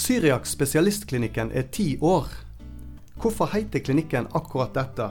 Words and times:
Syriac 0.00 0.46
spesialistklinikken 0.48 1.50
er 1.52 1.66
ti 1.68 1.98
år. 2.00 2.24
Hvorfor 3.20 3.50
heter 3.52 3.82
klinikken 3.84 4.30
akkurat 4.32 4.72
dette? 4.72 5.10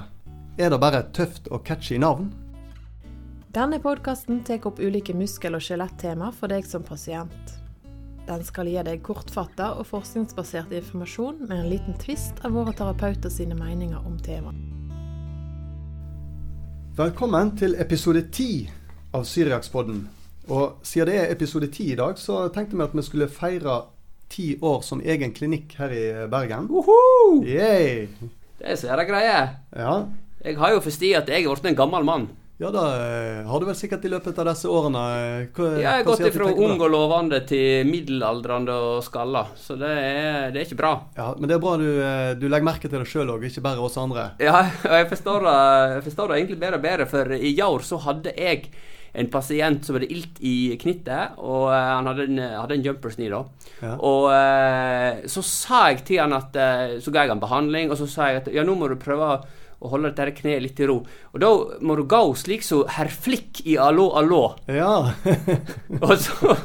Er 0.58 0.72
det 0.74 0.80
bare 0.82 1.04
et 1.04 1.12
tøft 1.14 1.46
og 1.54 1.62
catchy 1.68 2.00
navn? 2.02 2.32
Denne 3.54 3.78
podkasten 3.84 4.40
tar 4.48 4.66
opp 4.66 4.82
ulike 4.82 5.14
muskel- 5.14 5.54
og 5.54 5.62
skjelettema 5.62 6.32
for 6.34 6.50
deg 6.50 6.66
som 6.66 6.82
pasient. 6.82 7.54
Den 8.26 8.42
skal 8.48 8.72
gi 8.72 8.82
deg 8.88 9.04
kortfatta 9.06 9.76
og 9.78 9.86
forskningsbasert 9.92 10.74
informasjon 10.82 11.46
med 11.46 11.56
en 11.60 11.70
liten 11.70 12.00
tvist 12.02 12.42
av 12.42 12.58
våre 12.58 12.74
terapeuter 12.74 13.30
sine 13.30 13.60
meninger 13.62 14.02
om 14.02 14.18
temaet. 14.26 14.58
Velkommen 16.98 17.54
til 17.62 17.78
episode 17.78 18.26
ti 18.34 18.66
av 19.14 19.30
Syriakspodden. 19.30 20.02
Og 20.50 20.82
siden 20.82 21.14
det 21.14 21.22
er 21.22 21.38
episode 21.38 21.70
ti 21.70 21.92
i 21.94 22.02
dag, 22.02 22.18
så 22.18 22.48
tenkte 22.50 22.74
vi 22.74 22.88
at 22.90 22.98
vi 22.98 23.06
skulle 23.06 23.30
feire 23.30 23.80
ti 24.30 24.52
år 24.62 24.82
som 24.86 25.02
egen 25.02 25.34
klinikk 25.34 25.76
her 25.80 25.94
i 25.94 26.04
Bergen. 26.32 26.70
Uhu! 26.70 27.42
Yay! 27.46 28.08
Det 28.60 28.74
er 28.74 28.78
svære 28.80 29.06
greier. 29.08 29.56
Ja. 29.76 29.94
Jeg 30.44 30.60
har 30.60 30.76
jo 30.76 30.84
forstått 30.84 31.18
at 31.24 31.32
jeg 31.32 31.44
er 31.44 31.50
blitt 31.50 31.72
en 31.72 31.80
gammel 31.80 32.06
mann. 32.08 32.30
ja, 32.60 32.70
da 32.76 32.82
eh, 32.92 33.48
har 33.48 33.60
du 33.60 33.66
vel 33.70 33.76
sikkert 33.76 34.04
i 34.04 34.12
løpet 34.12 34.38
av 34.40 34.50
disse 34.50 34.68
årene 34.68 35.04
eh, 35.16 35.46
hva, 35.56 35.68
Jeg 35.80 35.88
har 35.88 36.04
gått 36.04 36.26
ifra 36.28 36.50
ung 36.52 36.76
og 36.76 36.90
lovende 36.92 37.40
til 37.48 37.88
middelaldrende 37.88 38.76
og 38.76 39.00
skalla, 39.04 39.46
så 39.56 39.78
det 39.80 39.92
er, 39.96 40.52
det 40.52 40.60
er 40.60 40.68
ikke 40.68 40.80
bra. 40.82 40.92
Ja, 41.16 41.30
Men 41.40 41.48
det 41.48 41.56
er 41.56 41.64
bra 41.64 41.78
du, 41.80 41.88
eh, 42.04 42.34
du 42.36 42.48
legger 42.52 42.68
merke 42.68 42.92
til 42.92 43.00
det 43.00 43.08
sjøl 43.08 43.32
òg, 43.32 43.48
ikke 43.48 43.64
bare 43.64 43.84
oss 43.84 43.96
andre. 44.00 44.34
Ja, 44.44 44.66
og 44.90 44.96
jeg 44.98 45.10
forstår 45.16 45.48
det, 45.48 45.58
jeg 45.96 46.06
forstår 46.10 46.32
det 46.32 46.40
egentlig 46.42 46.60
bedre 46.66 46.82
og 46.82 46.88
bedre, 46.88 47.10
for 47.16 47.36
i 47.40 47.56
år 47.64 47.88
så 47.88 48.02
hadde 48.10 48.36
jeg 48.36 48.68
en 49.14 49.30
pasient 49.32 49.86
som 49.86 49.98
hadde 49.98 50.10
ilt 50.14 50.42
i 50.46 50.76
knittet, 50.82 51.38
og 51.38 51.70
uh, 51.70 51.76
han 51.76 52.10
hadde 52.12 52.28
en, 52.30 52.42
hadde 52.60 52.78
en 52.78 52.86
jumper 52.86 53.16
knee 53.16 53.32
da. 53.34 53.44
Ja. 53.82 53.94
Og 53.96 54.28
uh, 54.30 55.24
så 55.32 55.46
sa 55.46 55.86
jeg 55.90 56.04
til 56.08 56.20
han 56.20 56.36
at 56.36 56.58
eh, 56.60 56.98
Så 57.00 57.14
ga 57.16 57.24
jeg 57.24 57.32
han 57.32 57.42
behandling, 57.42 57.92
og 57.92 58.00
så 58.00 58.08
sa 58.10 58.30
jeg 58.30 58.42
at 58.44 58.50
ja, 58.54 58.66
nå 58.68 58.76
må 58.78 58.90
du 58.92 58.98
prøve 59.00 59.30
å 59.80 59.92
holde 59.94 60.12
dette 60.12 60.36
kneet 60.42 60.64
litt 60.64 60.80
i 60.84 60.88
ro. 60.90 61.00
Og 61.32 61.42
da 61.42 61.50
må 61.86 61.96
du 61.96 62.04
gå 62.10 62.20
slik 62.38 62.66
som 62.68 62.84
herr 62.92 63.12
Flikk 63.14 63.64
i 63.64 63.78
Allo 63.80 64.10
Allo. 64.20 64.42
Ja. 64.68 65.14
Og 66.04 66.16
så, 66.20 66.56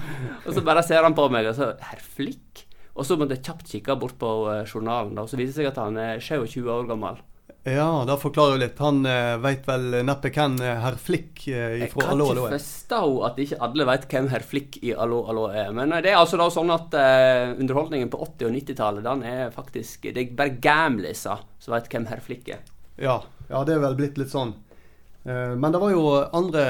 og 0.45 0.51
så 0.53 0.65
bare 0.67 0.83
ser 0.85 1.07
han 1.07 1.15
på 1.17 1.29
meg, 1.33 1.47
og 1.49 1.57
så 1.57 1.71
Herr 1.81 2.03
Flikk? 2.03 2.65
Og 2.95 3.07
så 3.07 3.17
måtte 3.19 3.39
jeg 3.39 3.47
kjapt 3.47 3.71
kikke 3.71 3.97
bort 3.99 4.19
på 4.21 4.33
eh, 4.53 4.67
journalen, 4.69 5.15
da, 5.17 5.25
og 5.25 5.31
så 5.31 5.39
viser 5.39 5.51
det 5.51 5.57
seg 5.57 5.71
at 5.73 5.81
han 5.81 5.97
er 5.99 6.21
27 6.23 6.69
år 6.71 6.85
gammel. 6.91 7.17
Ja, 7.65 8.05
det 8.05 8.17
forklarer 8.21 8.57
jo 8.59 8.61
litt. 8.61 8.81
Han 8.85 9.07
eh, 9.09 9.37
veit 9.41 9.65
vel 9.69 9.87
neppe 10.05 10.29
hvem 10.35 10.59
eh, 10.61 10.81
herr 10.83 10.99
Flikk 11.01 11.47
eh, 11.49 11.79
Jeg 11.81 11.93
fra 11.95 12.03
kan 12.05 12.13
Allo 12.13 12.27
ikke 12.29 12.35
kan 12.37 12.45
ikke 12.45 12.59
forstå 12.59 12.99
at 13.29 13.39
ikke 13.45 13.61
alle 13.65 13.87
vet 13.89 14.05
hvem 14.11 14.29
herr 14.35 14.45
Flikk 14.45 14.77
i 14.83 14.93
Allo 14.93 15.23
Allo 15.33 15.47
er. 15.49 15.71
Men 15.77 15.95
eh, 15.97 16.03
det 16.05 16.13
er 16.13 16.19
altså 16.21 16.37
da 16.41 16.51
sånn 16.53 16.75
at 16.75 16.93
eh, 17.01 17.55
underholdningen 17.57 18.13
på 18.13 18.21
80- 18.27 18.51
og 18.51 18.59
90-tallet, 18.59 19.07
den 19.09 19.25
er 19.31 19.55
faktisk 19.55 20.11
Det 20.11 20.21
er 20.27 20.37
bare 20.37 20.59
gamliser 20.61 21.47
som 21.59 21.73
vet 21.77 21.89
hvem 21.89 22.11
herr 22.13 22.21
Flikk 22.27 22.53
er. 22.59 22.61
Ja, 23.01 23.17
ja, 23.49 23.65
det 23.65 23.79
er 23.79 23.83
vel 23.87 23.97
blitt 23.99 24.21
litt 24.21 24.31
sånn. 24.35 24.53
Eh, 25.25 25.57
Men 25.57 25.73
det 25.73 25.81
var 25.81 25.91
jo 25.97 26.05
andre 26.37 26.69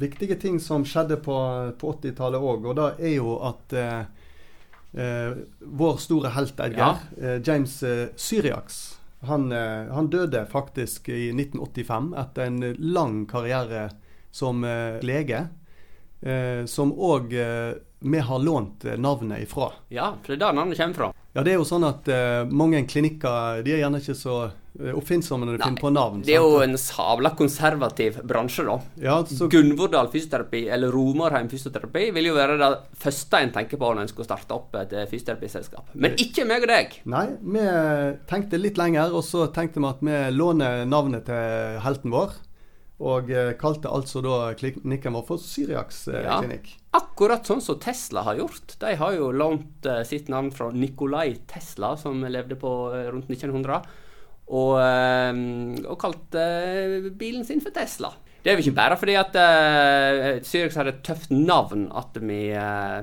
viktige 0.00 0.36
ting 0.36 0.60
som 0.60 0.84
skjedde 0.84 1.16
på, 1.24 1.36
på 1.80 1.96
80-tallet 1.96 2.40
òg, 2.52 2.68
og 2.68 2.76
det 2.76 2.88
er 3.00 3.16
jo 3.16 3.38
at 3.48 3.76
eh, 3.80 5.34
vår 5.64 6.00
store 6.04 6.36
helt, 6.36 6.60
Edgar, 6.60 7.00
eh, 7.16 7.40
James 7.46 7.80
Syriax, 8.20 8.80
han, 9.20 9.52
eh, 9.52 9.92
han 9.92 10.10
døde 10.10 10.46
faktisk 10.46 11.08
i 11.08 11.32
1985 11.32 12.14
etter 12.18 12.42
en 12.42 12.60
lang 12.78 13.26
karriere 13.26 13.90
som 14.30 14.64
eh, 14.64 15.00
lege, 15.02 15.46
eh, 16.20 16.64
som 16.64 16.92
òg 16.92 17.34
vi 18.02 18.18
har 18.18 18.38
lånt 18.38 18.84
navnet 18.96 19.42
ifra. 19.42 19.72
Ja, 19.88 20.14
for 20.22 20.32
det 20.32 20.38
er 20.38 20.46
der 20.46 20.56
navnet 20.56 20.78
kommer 20.80 20.94
fra. 20.94 21.12
Ja, 21.32 21.42
det 21.44 21.52
er 21.52 21.60
jo 21.60 21.66
sånn 21.68 21.84
at 21.84 22.08
mange 22.48 22.80
klinikker 22.88 23.60
de 23.62 23.74
er 23.74 23.82
gjerne 23.82 24.00
ikke 24.00 24.16
så 24.16 24.36
eh, 24.78 24.92
oppfinnsomme 24.96 25.46
når 25.48 25.56
du 25.58 25.62
finner 25.64 25.82
på 25.82 25.90
navn. 25.94 26.20
Det 26.26 26.34
er 26.36 26.44
jo 26.44 26.60
en 26.62 26.76
sabla 26.80 27.32
konservativ 27.38 28.20
bransje, 28.28 28.64
da. 28.68 28.76
ja, 29.02 29.16
så, 29.26 29.48
Gunvordal 29.50 30.10
fysioterapi 30.12 30.66
eller 30.72 30.92
Romarheim 30.94 31.48
fysioterapi 31.50 32.10
vil 32.16 32.30
jo 32.30 32.36
være 32.36 32.58
det 32.60 32.70
første 33.02 33.40
en 33.42 33.54
tenker 33.56 33.80
på 33.80 33.90
når 33.94 34.04
en 34.06 34.12
skal 34.12 34.28
starte 34.28 34.54
opp 34.56 34.76
et 34.82 34.92
eh, 34.94 35.08
fysioterapiselskap. 35.10 35.94
Men 35.94 36.14
ikke 36.20 36.46
meg 36.48 36.66
og 36.68 36.70
deg. 36.74 37.00
Nei, 37.10 37.24
vi 37.40 37.64
tenkte 38.30 38.60
litt 38.60 38.78
lenger, 38.80 39.10
og 39.16 39.24
så 39.26 39.48
tenkte 39.54 39.82
vi 39.82 39.90
at 39.90 40.04
vi 40.06 40.20
låner 40.36 40.84
navnet 40.88 41.26
til 41.30 41.80
helten 41.84 42.14
vår. 42.14 42.38
Og 43.00 43.30
eh, 43.32 43.54
kalte 43.56 43.88
altså 43.88 44.20
da 44.20 44.50
klinikken 44.60 45.14
vår 45.16 45.22
for 45.24 45.40
Syriax 45.40 46.02
eh, 46.12 46.20
Ja. 46.26 46.36
klinikk. 46.42 46.74
Akkurat 46.92 47.46
sånn 47.48 47.62
som 47.64 47.78
Tesla 47.80 48.26
har 48.26 48.36
gjort. 48.36 48.74
De 48.82 48.90
har 49.00 49.14
jo 49.16 49.30
lånt 49.32 49.86
sitt 50.04 50.28
navn 50.28 50.50
fra 50.52 50.68
Nikolai 50.74 51.38
Tesla, 51.48 51.94
som 51.96 52.20
levde 52.28 52.58
på 52.60 52.68
rundt 52.92 53.30
1900, 53.30 53.78
og, 54.50 54.74
eh, 54.82 55.40
og 55.86 55.96
kalt 56.00 56.34
eh, 56.38 57.10
bilen 57.14 57.46
sin 57.46 57.62
for 57.62 57.74
Tesla. 57.74 58.12
Det 58.42 58.50
er 58.50 58.56
jo 58.56 58.64
ikke 58.64 58.78
bare 58.78 58.96
fordi 58.96 59.14
at 59.20 59.34
uh, 59.36 60.40
Syrix 60.46 60.78
hadde 60.80 60.94
et 60.94 61.02
tøft 61.04 61.32
navn 61.34 61.90
at 61.92 62.14
vi 62.24 62.46
uh, 62.56 63.02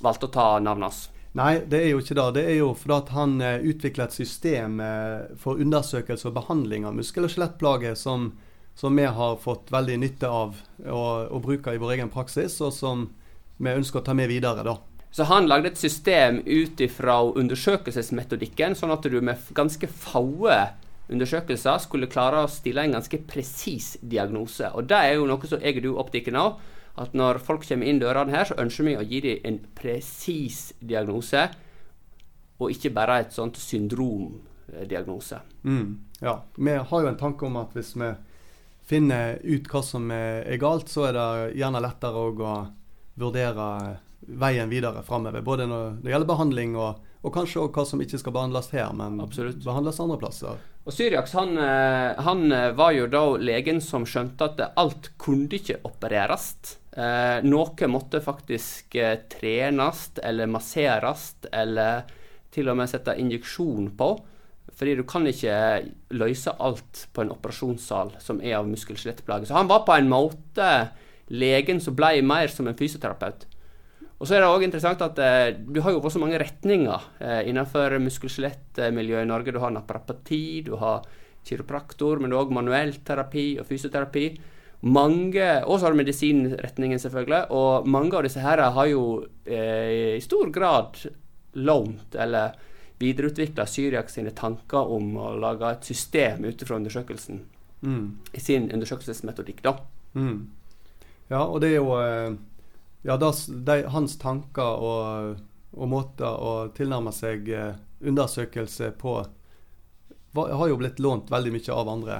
valgte 0.00 0.30
å 0.30 0.32
ta 0.32 0.46
navnet 0.64 0.88
hans. 0.88 1.02
Nei, 1.36 1.58
det 1.68 1.82
er 1.82 1.90
jo 1.92 2.00
ikke 2.00 2.16
det. 2.16 2.26
Det 2.38 2.44
er 2.48 2.56
jo 2.62 2.70
fordi 2.78 3.12
han 3.14 3.36
uh, 3.44 3.58
utvikla 3.60 4.08
et 4.08 4.16
system 4.16 4.80
eh, 4.80 5.28
for 5.38 5.60
undersøkelse 5.60 6.30
og 6.30 6.38
behandling 6.38 6.88
av 6.88 6.96
muskel- 6.96 7.28
og 7.28 7.34
skjelettplager 7.34 7.98
som, 8.00 8.30
som 8.78 8.96
vi 8.96 9.04
har 9.04 9.36
fått 9.42 9.68
veldig 9.74 10.00
nytte 10.06 10.32
av 10.32 10.56
å, 10.88 11.02
å 11.28 11.42
bruke 11.44 11.76
i 11.76 11.80
vår 11.82 11.98
egen 11.98 12.12
praksis, 12.14 12.56
og 12.64 12.72
som 12.74 13.10
vi 13.60 13.76
ønsker 13.76 14.00
å 14.00 14.06
ta 14.08 14.16
med 14.16 14.32
videre. 14.32 14.64
da. 14.64 14.78
Så 15.12 15.28
han 15.28 15.50
lagde 15.50 15.74
et 15.74 15.80
system 15.80 16.40
ut 16.46 16.80
ifra 16.80 17.20
undersøkelsesmetodikken, 17.28 18.76
sånn 18.78 18.96
at 18.96 19.04
du 19.04 19.20
med 19.20 19.52
ganske 19.56 19.88
faue 19.92 20.58
undersøkelser 21.08 21.78
skulle 21.82 22.10
klare 22.10 22.42
å 22.44 22.50
stille 22.52 22.84
en 22.84 22.98
ganske 22.98 23.20
presis 23.28 23.96
diagnose. 24.02 24.70
Og 24.74 24.88
det 24.88 24.98
er 24.98 25.16
jo 25.16 25.28
noe 25.28 25.48
som 25.48 25.62
jeg 25.62 25.80
og 25.80 25.86
du 25.86 25.92
opptikker 25.96 26.34
nå 26.34 26.44
av. 26.50 26.58
At 26.98 27.14
når 27.14 27.38
folk 27.46 27.62
kommer 27.62 27.86
inn 27.86 28.00
dørene 28.02 28.34
her, 28.34 28.48
så 28.48 28.56
ønsker 28.58 28.88
vi 28.88 28.96
å 28.98 29.04
gi 29.06 29.20
dem 29.22 29.44
en 29.46 29.58
presis 29.78 30.72
diagnose, 30.82 31.44
og 32.58 32.72
ikke 32.74 32.90
bare 32.90 33.20
et 33.22 33.36
sånt 33.36 33.60
syndromdiagnose. 33.62 35.38
Mm, 35.62 35.92
ja. 36.24 36.40
Vi 36.58 36.74
har 36.90 37.04
jo 37.04 37.10
en 37.12 37.20
tanke 37.20 37.46
om 37.46 37.60
at 37.60 37.76
hvis 37.76 37.92
vi 37.94 38.10
finner 38.88 39.38
ut 39.44 39.70
hva 39.70 39.82
som 39.84 40.10
er 40.10 40.58
galt, 40.58 40.90
så 40.90 41.06
er 41.06 41.14
det 41.14 41.28
gjerne 41.60 41.84
lettere 41.84 42.24
å 42.24 42.56
vurdere 43.18 43.68
veien 44.26 44.70
videre 44.70 45.02
framover. 45.06 45.44
Både 45.46 45.68
når 45.70 46.00
det 46.02 46.12
gjelder 46.12 46.32
behandling, 46.32 46.74
og, 46.78 46.98
og 47.22 47.34
kanskje 47.34 47.62
òg 47.62 47.78
hva 47.78 47.84
som 47.86 48.02
ikke 48.02 48.20
skal 48.20 48.34
behandles 48.34 48.72
her, 48.74 48.90
men 48.96 49.20
Absolutt. 49.22 49.62
behandles 49.64 50.00
andre 50.02 50.18
plasser. 50.20 50.58
Og 50.88 50.94
Syriax 50.96 51.34
han, 51.36 51.50
eh, 51.60 52.18
han 52.24 52.46
eh, 52.48 52.70
var 52.72 52.94
jo 52.96 53.08
da 53.12 53.20
legen 53.36 53.82
som 53.84 54.06
skjønte 54.08 54.46
at 54.48 54.62
alt 54.80 55.10
kunne 55.20 55.50
ikke 55.52 55.82
opereres. 55.84 56.78
Eh, 56.96 57.44
noe 57.44 57.90
måtte 57.92 58.22
faktisk 58.24 58.96
eh, 58.96 59.18
trenes 59.28 60.06
eller 60.24 60.48
masseres 60.48 61.34
eller 61.52 62.08
til 62.54 62.72
og 62.72 62.78
med 62.80 62.88
sette 62.88 63.18
injeksjon 63.20 63.90
på. 64.00 64.08
Fordi 64.78 64.94
du 64.96 65.04
kan 65.04 65.28
ikke 65.28 65.58
løse 66.16 66.56
alt 66.56 67.04
på 67.12 67.20
en 67.20 67.34
operasjonssal 67.34 68.14
som 68.22 68.40
er 68.40 68.56
av 68.56 68.70
muskel-skjelettplager. 68.70 69.50
Så 69.50 69.58
han 69.58 69.68
var 69.68 69.84
på 69.84 69.92
en 69.92 70.08
måte 70.08 70.70
legen 71.28 71.82
som 71.84 71.98
ble 71.98 72.22
mer 72.24 72.48
som 72.48 72.70
en 72.70 72.78
fysioterapeut. 72.78 73.44
Og 74.18 74.26
så 74.26 74.34
er 74.34 74.42
det 74.42 74.48
også 74.50 74.66
interessant 74.66 75.02
at 75.04 75.20
eh, 75.22 75.56
du 75.62 75.78
har 75.84 75.94
jo 75.94 76.02
også 76.02 76.18
mange 76.18 76.40
retninger 76.42 77.04
eh, 77.22 77.42
innenfor 77.50 77.94
muskel-skjelettmiljøet 78.02 79.22
i 79.22 79.30
Norge. 79.30 79.54
Du 79.54 79.60
har 79.62 79.70
naprapati, 79.74 80.62
du 80.66 80.74
har 80.80 81.06
kiropraktor, 81.46 82.18
men 82.18 82.30
du 82.30 82.36
har 82.36 82.44
også 82.44 82.56
manuellterapi 82.56 83.46
og 83.62 83.68
fysioterapi. 83.68 84.24
Mange, 84.80 85.64
Og 85.66 85.78
så 85.78 85.86
har 85.86 85.94
du 85.94 85.98
medisinretningen, 85.98 86.98
selvfølgelig. 86.98 87.50
Og 87.50 87.86
mange 87.86 88.14
av 88.16 88.26
disse 88.26 88.42
her 88.42 88.62
har 88.62 88.90
jo 88.90 89.04
eh, 89.46 90.16
i 90.18 90.22
stor 90.22 90.50
grad 90.54 90.98
lånt 91.58 92.14
eller 92.14 92.58
videreutvikla 92.98 93.66
Syriak 93.66 94.10
sine 94.10 94.34
tanker 94.34 94.90
om 94.94 95.16
å 95.18 95.32
lage 95.38 95.70
et 95.70 95.86
system 95.86 96.44
ut 96.44 96.62
fra 96.66 96.78
undersøkelsen. 96.78 97.40
Mm, 97.86 98.06
I 98.34 98.40
sin 98.42 98.70
undersøkelsesmetodikk, 98.74 99.62
da. 99.62 99.76
mm. 100.18 100.38
Ja, 101.28 101.42
og 101.44 101.60
det 101.60 101.68
er 101.68 101.76
jo 101.76 101.92
eh, 102.00 102.32
ja, 103.02 103.16
da, 103.16 103.32
de, 103.48 103.82
hans 103.94 104.18
tanker 104.18 104.82
og, 104.84 105.38
og 105.76 105.90
måter 105.90 106.28
å 106.28 106.54
tilnærme 106.74 107.12
seg 107.14 107.48
eh, 107.54 107.76
undersøkelse 108.00 108.92
på 108.98 109.20
var, 110.36 110.50
har 110.60 110.68
jo 110.68 110.76
blitt 110.80 110.98
lånt 111.02 111.30
veldig 111.32 111.54
mye 111.54 111.72
av 111.74 111.88
andre. 111.88 112.18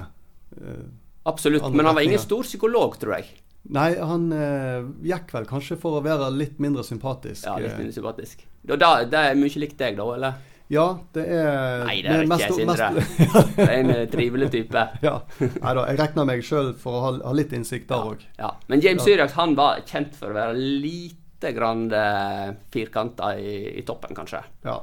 eh, 0.57 0.87
Absolutt. 1.29 1.63
Andre 1.63 1.77
Men 1.77 1.87
han 1.87 1.99
var 1.99 2.07
ingen 2.07 2.23
stor 2.23 2.47
psykolog, 2.47 2.97
tror 3.01 3.19
jeg. 3.19 3.29
Nei, 3.69 3.91
han 4.01 4.31
eh, 4.33 4.87
gikk 5.05 5.35
vel 5.35 5.49
kanskje 5.49 5.77
for 5.81 5.99
å 5.99 6.05
være 6.05 6.31
litt 6.33 6.61
mindre 6.63 6.85
sympatisk. 6.87 7.45
Ja, 7.45 7.59
litt 7.61 7.75
eh. 7.75 7.81
mindre 7.83 7.97
sympatisk. 7.99 8.47
Da, 8.63 8.79
da, 8.81 8.93
det 9.05 9.25
er 9.33 9.37
mye 9.39 9.61
likt 9.61 9.77
deg, 9.81 9.99
da, 9.99 10.07
eller? 10.15 10.39
Ja, 10.69 10.99
det 11.17 11.23
er 11.33 11.85
Nei, 11.89 11.95
det 12.05 12.13
er 12.13 12.27
mest- 12.29 12.45
ikke 12.45 12.61
jeg, 12.61 12.69
Sindre. 12.69 12.89
Det 13.57 13.65
er 13.65 13.75
en 13.79 13.93
eh, 13.95 14.03
trivelig 14.13 14.51
type. 14.53 14.83
ja. 15.07 15.15
Nei 15.41 15.73
da, 15.79 15.85
jeg 15.89 16.01
regner 16.03 16.29
meg 16.29 16.45
sjøl 16.45 16.75
for 16.77 16.99
å 16.99 17.01
ha, 17.07 17.13
ha 17.25 17.33
litt 17.37 17.55
innsikt 17.57 17.89
der 17.89 18.11
òg. 18.13 18.27
Ja. 18.37 18.51
Men 18.69 18.85
James 18.85 19.01
Ja. 19.01 19.07
Syriax 19.09 19.33
han 19.39 19.57
var 19.57 19.81
kjent 19.89 20.13
for 20.19 20.35
å 20.35 20.37
være 20.37 20.61
lite 20.61 21.55
grann 21.57 21.87
eh, 21.95 22.53
firkanta 22.75 23.33
i, 23.41 23.57
i, 23.81 23.83
toppen, 23.89 24.13
kanskje. 24.19 24.43
Ja. 24.69 24.77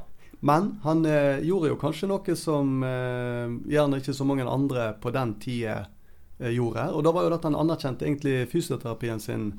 Men 0.45 0.75
han 0.83 1.05
eh, 1.05 1.39
gjorde 1.45 1.69
jo 1.75 1.77
kanskje 1.81 2.09
noe 2.09 2.35
som 2.39 2.81
eh, 2.85 3.53
gjerne 3.77 4.01
ikke 4.01 4.13
så 4.17 4.25
mange 4.27 4.45
andre 4.49 4.89
på 5.01 5.13
den 5.13 5.37
tida 5.41 5.83
eh, 6.39 6.49
gjorde. 6.57 6.89
Og 6.97 7.05
da 7.05 7.13
var 7.13 7.25
jo 7.27 7.31
det 7.35 7.43
at 7.43 7.49
han 7.51 7.61
anerkjente 7.61 8.09
egentlig 8.09 8.47
fysioterapien 8.49 9.21
sin 9.21 9.51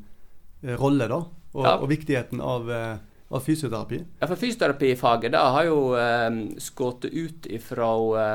eh, 0.63 0.75
rolle, 0.75 1.07
da. 1.11 1.23
Og, 1.57 1.63
ja. 1.65 1.79
og 1.79 1.87
viktigheten 1.89 2.43
av 2.45 2.67
eh, 2.71 2.97
av 3.27 3.43
fysioterapi? 3.43 4.03
Ja, 4.21 4.27
for 4.29 4.39
Fysioterapifaget 4.39 5.33
da 5.35 5.47
har 5.57 5.67
jo 5.67 5.79
um, 5.99 6.43
skutt 6.63 7.09
ut 7.11 7.49
ifra 7.51 7.89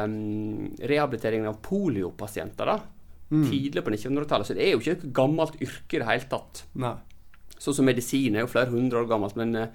um, 0.04 0.66
rehabiliteringen 0.80 1.48
av 1.52 1.62
poliopasienter. 1.64 2.74
da 2.74 2.80
mm. 3.32 3.52
tidlig 3.52 3.84
på 3.84 3.90
1900-tallet. 3.90 4.48
Så 4.48 4.58
det 4.58 4.66
er 4.66 4.76
jo 4.76 4.82
ikke 4.84 4.98
et 4.98 5.08
gammelt 5.16 5.58
yrke 5.62 5.98
i 5.98 6.02
det 6.02 6.10
hele 6.10 6.30
tatt. 6.32 6.66
Nei. 6.82 6.96
Sånn 7.62 7.78
som 7.78 7.88
medisin 7.88 8.36
er 8.36 8.46
jo 8.46 8.52
flere 8.52 8.74
hundre 8.74 9.04
år 9.04 9.10
gammelt. 9.10 9.38
Men, 9.40 9.56
eh, 9.56 9.70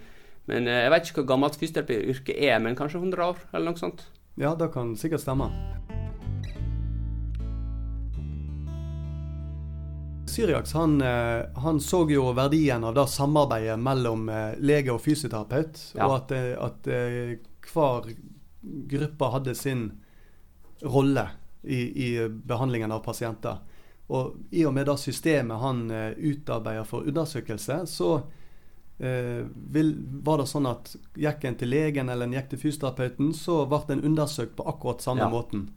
men 0.50 0.68
eh, 0.70 0.82
jeg 0.84 0.94
vet 0.94 1.10
ikke 1.10 1.22
hvor 1.22 1.32
gammelt 1.34 1.60
fysioterapiyrket 1.60 2.34
er, 2.36 2.58
men 2.62 2.78
kanskje 2.78 3.02
100 3.02 3.30
år, 3.30 3.46
eller 3.52 3.70
noe 3.70 3.80
sånt. 3.82 4.08
Ja, 4.36 4.54
det 4.58 4.72
kan 4.74 4.96
sikkert 5.00 5.24
stemme. 5.24 5.48
Syriax 10.36 10.74
han, 10.76 11.00
eh, 11.00 11.42
han, 11.62 11.80
så 11.80 12.04
jo 12.10 12.30
verdien 12.36 12.84
av 12.84 12.94
det 12.96 13.06
samarbeidet 13.12 13.78
mellom 13.80 14.28
lege 14.58 14.94
og 14.94 15.02
fysioterapeut. 15.04 15.80
Ja. 15.96 16.08
Og 16.08 16.16
at, 16.18 16.34
at, 16.36 16.90
hver 17.66 18.10
gruppe 18.90 19.30
hadde 19.32 19.54
sin 19.58 19.88
rolle 20.84 21.28
i, 21.62 21.80
i 22.06 22.08
behandlingen 22.28 22.92
av 22.92 23.02
pasienter. 23.04 23.62
Og 24.06 24.36
i 24.54 24.62
og 24.68 24.74
med 24.76 24.86
det 24.86 24.98
systemet 25.02 25.58
han 25.58 25.86
utarbeider 25.90 26.86
for 26.86 27.08
undersøkelse, 27.08 27.80
så 27.90 28.10
eh, 28.98 29.44
vil, 29.72 29.94
var 30.22 30.40
det 30.40 30.48
sånn 30.50 30.68
at 30.70 30.92
gikk 31.18 31.44
en 31.44 31.58
til 31.60 31.72
legen 31.72 32.12
eller 32.12 32.28
en 32.28 32.36
gikk 32.36 32.52
til 32.52 32.62
fysioterapeuten, 32.66 33.32
så 33.36 33.64
ble 33.70 33.82
en 33.96 34.04
undersøkt 34.12 34.56
på 34.58 34.66
akkurat 34.68 35.04
samme 35.04 35.26
ja. 35.26 35.32
måten 35.32 35.68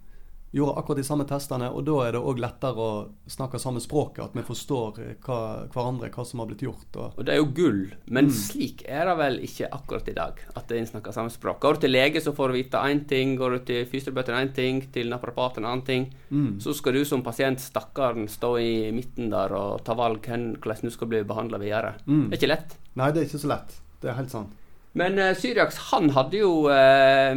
gjorde 0.52 0.80
akkurat 0.80 0.98
de 0.98 1.06
samme 1.06 1.26
testene, 1.30 1.70
og 1.70 1.84
da 1.86 1.96
er 2.08 2.16
det 2.16 2.22
òg 2.26 2.40
lettere 2.42 2.82
å 2.82 2.94
snakke 3.30 3.60
samme 3.62 3.82
språket. 3.84 4.24
At 4.26 4.38
vi 4.38 4.44
forstår 4.46 5.00
hva, 5.26 5.40
hverandre, 5.74 6.10
hva 6.14 6.26
som 6.26 6.42
har 6.42 6.50
blitt 6.50 6.64
gjort. 6.66 6.88
Og, 6.96 7.20
og 7.20 7.28
det 7.28 7.36
er 7.36 7.42
jo 7.42 7.50
gull, 7.56 7.82
men 8.10 8.30
mm. 8.30 8.36
slik 8.36 8.84
er 8.90 9.06
det 9.10 9.16
vel 9.20 9.40
ikke 9.46 9.70
akkurat 9.78 10.10
i 10.10 10.16
dag. 10.18 10.42
At 10.60 10.74
en 10.74 10.90
snakker 10.90 11.16
samme 11.16 11.34
språk. 11.34 11.62
Går 11.64 11.78
du 11.78 11.86
til 11.86 11.94
lege, 11.94 12.24
så 12.24 12.34
får 12.38 12.50
du 12.50 12.60
vite 12.60 12.84
én 12.90 13.04
ting. 13.10 13.36
Går 13.40 13.58
du 13.58 13.60
til 13.70 13.86
fysioterapeuten 13.90 14.40
én 14.40 14.54
ting, 14.56 14.82
til 14.94 15.12
naprapaten 15.14 15.64
en 15.64 15.72
annen 15.72 15.86
ting. 15.86 16.10
Mm. 16.30 16.56
Så 16.64 16.74
skal 16.78 16.98
du 16.98 17.04
som 17.06 17.26
pasient, 17.26 17.62
stakkaren, 17.62 18.30
stå 18.32 18.56
i 18.62 18.74
midten 18.96 19.30
der 19.34 19.54
og 19.58 19.84
ta 19.86 19.98
valg 19.98 20.26
hvordan 20.30 20.90
du 20.90 20.94
skal 20.94 21.12
bli 21.12 21.22
behandla 21.28 21.62
videre. 21.62 21.94
Mm. 22.06 22.30
Det 22.30 22.40
er 22.40 22.42
ikke 22.42 22.54
lett. 22.56 22.80
Nei, 23.00 23.12
det 23.14 23.22
er 23.22 23.30
ikke 23.30 23.44
så 23.46 23.54
lett. 23.54 23.78
Det 24.00 24.10
er 24.10 24.18
helt 24.18 24.34
sant. 24.34 24.59
Men 24.98 25.20
uh, 25.20 25.36
Syriax 25.38 25.78
han 25.92 26.10
hadde 26.16 26.40
jo 26.40 26.52
uh, 26.66 27.36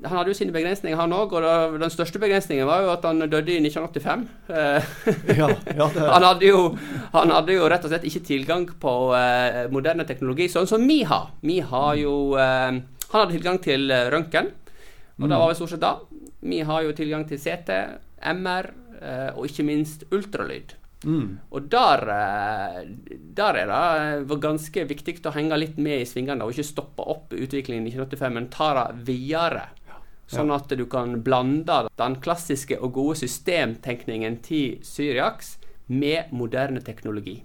Han 0.00 0.16
hadde 0.16 0.32
jo 0.32 0.36
sine 0.38 0.54
begrensninger, 0.54 0.96
han 0.96 1.12
òg. 1.12 1.34
Og 1.36 1.44
da, 1.44 1.54
den 1.82 1.92
største 1.92 2.20
begrensningen 2.22 2.68
var 2.68 2.86
jo 2.86 2.92
at 2.94 3.04
han 3.04 3.20
døde 3.26 3.52
i 3.52 3.60
1985. 3.60 4.24
Uh, 4.48 4.80
ja, 5.36 5.50
ja, 5.76 5.90
han, 6.14 6.24
hadde 6.24 6.48
jo, 6.48 6.62
han, 7.12 7.34
hadde 7.36 7.58
jo, 7.58 7.68
rett 7.70 7.84
og 7.84 7.92
slett 7.92 8.08
ikke 8.08 8.24
tilgang 8.30 8.66
på 8.80 8.94
moderne 9.74 10.06
teknologi, 10.08 10.48
sånn 10.52 10.68
som 10.70 10.86
vi 10.88 11.02
har. 11.08 11.30
Vi 11.44 11.60
har 11.60 11.94
jo 12.00 12.14
Han 12.40 12.82
hadde 13.10 13.34
tilgang 13.34 13.58
til 13.62 13.90
røntgen, 13.90 14.52
og 15.18 15.24
mm. 15.24 15.28
det 15.28 15.38
var 15.42 15.48
vel 15.50 15.56
stort 15.58 15.74
sett 15.74 15.82
da. 15.82 15.96
Vi 16.40 16.60
har 16.64 16.84
jo 16.86 16.94
tilgang 16.96 17.26
til 17.28 17.40
CT, 17.42 17.80
MR 18.30 18.70
og 19.34 19.48
ikke 19.48 19.66
minst 19.66 20.06
ultralyd. 20.14 20.79
Mm. 21.04 21.38
Og 21.50 21.68
der, 21.72 22.02
eh, 22.12 22.80
der, 23.36 23.58
er 23.62 23.70
det 23.70 24.26
var 24.28 24.40
ganske 24.42 24.84
viktig 24.84 25.16
å 25.24 25.32
henge 25.32 25.56
litt 25.56 25.78
med 25.80 26.02
i 26.02 26.08
svingene 26.08 26.44
og 26.44 26.52
ikke 26.52 26.68
stoppe 26.68 27.06
opp 27.08 27.32
utviklingen 27.32 27.86
i 27.88 27.94
1985, 27.94 28.34
men 28.36 28.50
ta 28.52 28.72
det 28.76 29.04
videre. 29.08 29.68
Sånn 30.30 30.52
at 30.54 30.70
du 30.70 30.84
kan 30.86 31.16
blande 31.26 31.88
den 31.98 32.14
klassiske 32.22 32.76
og 32.78 32.92
gode 32.94 33.16
systemtenkningen 33.18 34.36
til 34.46 34.76
Syriax 34.86 35.56
med 35.90 36.30
moderne 36.30 36.78
teknologi. 36.86 37.40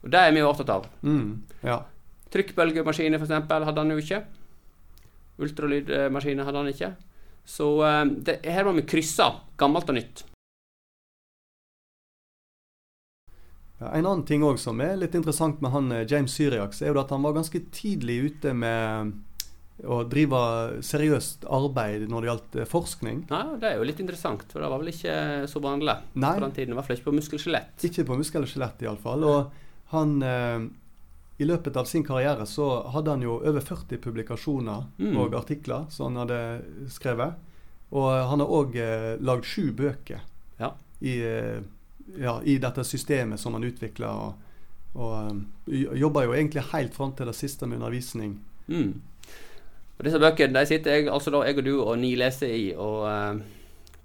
Og 0.00 0.08
det 0.14 0.22
er 0.22 0.32
vi 0.32 0.44
opptatt 0.46 0.72
av. 0.72 0.86
Mm, 1.04 1.42
ja. 1.66 1.82
Trykkbølgemaskiner 2.32 3.20
f.eks. 3.20 3.34
hadde 3.50 3.82
han 3.82 3.92
jo 3.92 3.98
ikke. 4.00 4.22
Ultralydmaskiner 5.44 6.48
hadde 6.48 6.62
han 6.62 6.72
ikke. 6.72 6.90
Så 7.44 7.68
eh, 7.84 8.00
det, 8.30 8.38
her 8.48 8.64
må 8.64 8.72
vi 8.78 8.86
krysse 8.88 9.28
gammelt 9.60 9.92
og 9.92 9.98
nytt. 9.98 10.24
En 13.78 14.06
annen 14.06 14.24
ting 14.24 14.44
også 14.44 14.70
som 14.70 14.80
er 14.80 14.96
litt 14.96 15.14
interessant 15.18 15.60
med 15.64 15.74
han 15.74 15.92
eh, 15.92 16.06
James 16.08 16.32
Syriax, 16.32 16.80
er 16.80 16.94
jo 16.94 17.00
at 17.02 17.12
han 17.12 17.24
var 17.26 17.36
ganske 17.36 17.60
tidlig 17.74 18.18
ute 18.30 18.54
med 18.56 19.12
å 19.84 19.98
drive 20.08 20.38
seriøst 20.84 21.44
arbeid 21.52 22.06
når 22.08 22.24
det 22.24 22.30
gjaldt 22.30 22.56
eh, 22.62 22.68
forskning. 22.70 23.26
Ja, 23.28 23.42
Det 23.60 23.68
er 23.68 23.76
jo 23.76 23.88
litt 23.88 24.00
interessant, 24.00 24.46
for 24.48 24.64
det 24.64 24.72
var 24.72 24.80
vel 24.80 24.94
ikke 24.94 25.18
så 25.52 25.60
vanlig 25.60 25.98
Nei. 26.14 26.32
på 26.32 26.44
den 26.46 26.56
tiden. 26.56 26.72
I 26.72 26.78
hvert 26.78 26.88
fall 26.88 26.98
ikke 26.98 27.10
på 27.10 27.16
muskel-skjelett. 27.18 27.86
Ikke 27.90 28.06
på 28.08 28.16
muskel 28.16 28.46
og 28.46 28.50
skjelett, 28.50 28.86
iallfall. 28.86 29.28
Og 29.28 29.92
han 29.92 30.16
eh, 30.24 30.66
i 31.36 31.44
løpet 31.44 31.76
av 31.76 31.84
sin 31.84 32.04
karriere 32.06 32.46
så 32.48 32.70
hadde 32.94 33.12
han 33.12 33.24
jo 33.26 33.36
over 33.42 33.60
40 33.60 34.00
publikasjoner 34.00 34.88
mm. 34.96 35.12
og 35.20 35.36
artikler 35.36 35.84
som 35.92 36.08
han 36.08 36.24
hadde 36.24 36.40
skrevet. 36.92 37.36
Og 37.92 38.08
han 38.08 38.42
har 38.42 38.56
òg 38.60 38.80
eh, 38.80 39.12
lagd 39.20 39.44
sju 39.46 39.68
bøker 39.76 40.24
ja. 40.58 40.72
i 41.04 41.18
eh, 41.20 41.60
ja, 42.18 42.40
i 42.44 42.58
dette 42.62 42.84
systemet 42.84 43.40
som 43.40 43.56
man 43.56 43.64
utvikler. 43.66 44.08
Og, 44.08 44.96
og 44.96 45.30
um, 45.30 45.42
jobber 45.96 46.28
jo 46.28 46.36
egentlig 46.36 46.68
helt 46.72 46.94
fram 46.94 47.14
til 47.16 47.28
det 47.30 47.36
siste 47.36 47.66
med 47.66 47.80
undervisning. 47.80 48.38
Mm. 48.66 48.94
Og 49.96 50.04
Disse 50.04 50.20
bøkene 50.20 50.60
de 50.60 50.68
sitter 50.68 50.98
jeg, 50.98 51.08
altså 51.08 51.32
da, 51.32 51.42
jeg 51.48 51.58
og 51.58 51.66
du 51.66 51.74
og 51.80 51.98
ni 51.98 52.14
leser 52.18 52.52
i 52.52 52.64
og 52.74 53.04
uh, 53.08 53.42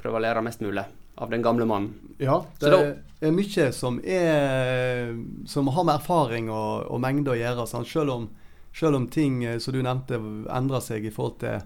prøver 0.02 0.20
å 0.20 0.26
lære 0.28 0.44
mest 0.46 0.64
mulig 0.64 0.86
av 1.22 1.30
den 1.30 1.44
gamle 1.46 1.68
mannen. 1.70 2.16
Ja, 2.18 2.40
det 2.62 2.72
da, 2.72 2.82
er 3.22 3.34
mye 3.36 3.68
som, 3.76 4.00
er, 4.02 5.12
som 5.46 5.68
har 5.70 5.86
med 5.86 6.00
erfaring 6.00 6.50
og, 6.50 6.88
og 6.90 7.02
mengde 7.04 7.34
å 7.34 7.38
gjøre. 7.38 7.68
Sånn. 7.70 7.86
Selv, 7.86 8.16
om, 8.16 8.28
selv, 8.74 8.98
om, 8.98 9.08
ting 9.12 9.44
eh, 9.46 9.60
som 9.62 9.76
du 9.76 9.82
nevnte 9.86 10.18
endrer 10.50 10.82
seg 10.82 11.06
i 11.06 11.14
forhold 11.14 11.38
til, 11.44 11.62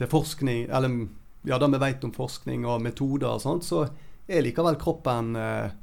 til 0.00 0.10
forskning, 0.10 0.64
eller 0.66 0.96
ja, 1.46 1.58
det 1.60 1.70
vi 1.74 1.82
vet 1.84 2.06
om 2.08 2.14
forskning 2.16 2.66
og 2.66 2.82
metoder 2.82 3.30
og 3.30 3.44
sånt, 3.44 3.68
så 3.68 3.84
er 4.30 4.46
likevel 4.46 4.78
kroppen 4.80 5.34
eh, 5.36 5.74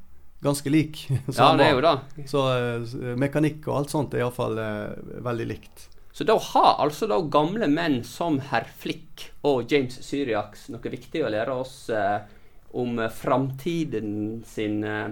ganske 0.43 0.71
lik. 0.71 1.03
ja, 1.37 1.51
det 1.59 1.67
er 1.67 1.75
jo 1.75 1.83
det. 1.83 1.97
Så 2.31 2.47
eh, 2.53 2.95
mekanikk 3.19 3.67
og 3.67 3.81
alt 3.81 3.93
sånt 3.93 4.15
er 4.15 4.23
iallfall 4.23 4.57
eh, 4.63 5.21
veldig 5.27 5.47
likt. 5.51 5.89
Så 6.17 6.25
da 6.25 6.33
har 6.41 6.79
altså 6.81 7.05
da 7.05 7.19
gamle 7.21 7.67
menn 7.69 7.99
som 8.07 8.39
herr 8.49 8.65
Flick 8.79 9.27
og 9.45 9.69
James 9.69 9.99
Syriax 10.01 10.65
noe 10.73 10.89
viktig 10.89 11.21
å 11.21 11.29
lære 11.29 11.53
oss 11.53 11.75
eh, 11.93 12.23
om 12.77 13.09
framtiden 13.13 14.43
sin 14.45 14.83
eh, 14.83 15.07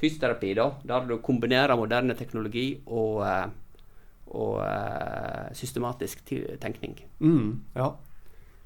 fysioterapi, 0.00 0.54
da, 0.54 0.70
der 0.82 1.06
du 1.08 1.18
kombinerer 1.22 1.76
moderne 1.76 2.16
teknologi 2.16 2.80
og, 2.86 3.20
eh, 3.26 3.46
og 4.32 4.62
eh, 4.64 5.50
systematisk 5.56 6.24
tenkning. 6.60 6.96
Mm, 7.18 7.60
ja. 7.76 7.92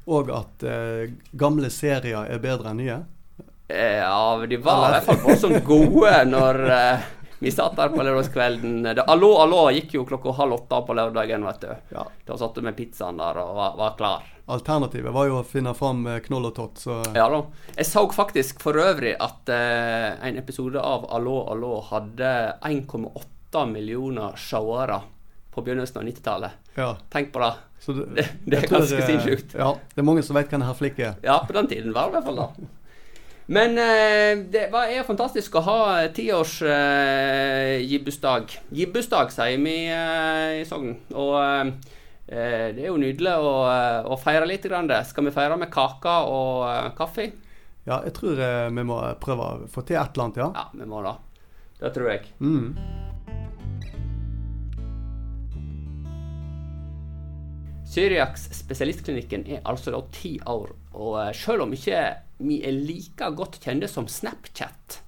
Og 0.04 0.28
at 0.37 0.61
gamle 1.32 1.70
serier 1.73 2.26
er 2.28 2.40
bedre 2.42 2.75
enn 2.75 2.82
nye. 2.82 2.96
Eh, 3.68 3.97
ja, 3.97 4.47
de 4.49 4.56
var 4.56 4.88
i 4.88 4.92
hvert 4.92 5.04
fall 5.04 5.21
voldsomt 5.25 5.64
gode 5.64 6.12
når 6.28 6.59
uh, 6.68 7.04
vi 7.38 7.52
satt 7.52 7.76
der 7.78 7.94
på 7.94 8.04
lørdagskvelden. 8.04 8.85
Allo, 9.06 9.30
allo 9.40 9.62
gikk 9.73 9.97
jo 9.97 10.04
klokka 10.04 10.35
halv 10.37 10.59
åtte 10.59 10.83
på 10.85 10.97
lørdagen, 10.99 11.47
vet 11.49 11.64
du. 11.64 11.71
Ja. 11.97 12.04
Da 12.28 12.37
satt 12.40 12.59
du 12.59 12.64
med 12.66 12.76
pizzaen 12.76 13.23
der 13.23 13.40
og 13.40 13.54
var, 13.56 13.78
var, 13.80 13.97
klar. 13.97 14.28
Alternativet 14.52 15.16
var 15.16 15.30
jo 15.30 15.38
å 15.40 15.47
finne 15.49 15.73
fram 15.76 16.04
knoll 16.26 16.50
og 16.50 16.54
tott, 16.59 16.83
så 16.83 16.99
Ja 17.16 17.30
da. 17.33 17.40
Jeg 17.78 17.88
så 17.88 18.04
faktisk 18.12 18.61
for 18.61 18.76
øvrig 18.76 19.16
at 19.16 19.49
uh, 19.49 20.21
en 20.28 20.37
episode 20.40 20.80
av 20.80 21.09
Allo, 21.16 21.40
allo 21.49 21.78
hadde 21.88 22.37
1,8 22.61 23.64
millioner 23.73 24.37
seere 24.37 25.00
på 25.54 25.64
begynnelsen 25.64 26.02
av 26.02 26.09
90-tallet. 26.11 26.62
Ja. 26.76 26.92
Tenk 27.09 27.33
på 27.33 27.40
det. 27.40 27.52
Det, 27.87 27.94
det, 27.94 28.30
det, 28.44 28.59
er 28.59 28.71
ganske 28.76 29.04
sinnssykt. 29.09 29.56
Ja, 29.56 29.73
det 29.94 30.02
er 30.02 30.06
mange 30.12 30.25
som 30.26 30.37
vet 30.37 30.50
hva 30.50 30.59
denne 30.59 30.73
flikk 30.76 31.00
er. 31.00 31.21
Ja, 31.25 31.40
på 31.47 31.56
den 31.56 31.68
tiden 31.71 31.94
var 31.97 32.11
det 32.11 32.18
i 32.18 32.21
hvert 32.21 32.28
fall 32.28 32.42
det. 32.42 32.73
Men 33.46 33.78
eh, 33.78 34.44
det 34.48 34.70
var, 34.72 34.88
er 34.88 35.04
fantastisk 35.04 35.58
å 35.58 35.64
ha 35.66 35.80
tiårs 36.16 36.62
eh, 36.64 37.82
gibbusdag. 37.84 38.54
Gibbusdag, 38.72 39.34
sier 39.34 39.60
vi 39.60 39.74
eh, 39.92 40.62
i 40.62 40.64
Sogn. 40.64 40.94
Og 41.12 41.36
eh, 41.44 42.72
det 42.72 42.86
er 42.86 42.88
jo 42.88 42.96
nydelig 43.02 43.36
å, 43.36 43.52
eh, 43.68 44.08
å 44.08 44.16
feire 44.16 44.48
litt. 44.48 44.64
Grann. 44.64 44.88
Skal 45.04 45.28
vi 45.28 45.34
feire 45.34 45.60
med 45.60 45.68
kake 45.74 46.16
og 46.32 46.64
eh, 46.70 46.90
kaffe? 46.96 47.28
Ja, 47.84 48.00
jeg 48.06 48.14
tror 48.16 48.40
vi 48.72 48.88
må 48.88 48.96
prøve 49.20 49.44
å 49.44 49.68
få 49.68 49.84
til 49.84 50.00
et 50.00 50.16
eller 50.16 50.30
annet, 50.30 50.40
ja. 50.40 50.48
Ja, 50.56 50.68
vi 50.72 50.88
må 50.88 51.04
da. 51.04 51.18
Det 51.82 51.90
tror 51.92 52.14
jeg. 52.14 52.30
Mm. 52.40 52.72
Syriaks 57.94 58.48
spesialistklinikken 58.56 59.44
er 59.52 59.60
altså 59.68 59.92
da 59.92 60.00
ti 60.16 60.38
år, 60.48 60.72
og 60.96 61.18
selv 61.36 61.68
om 61.68 61.76
ikke 61.76 62.00
vi 62.44 62.60
er 62.66 62.76
like 62.76 63.30
godt 63.38 63.58
kjente 63.64 63.88
som 63.90 64.06
Snapchat, 64.10 65.00